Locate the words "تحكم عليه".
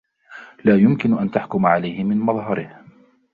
1.31-2.03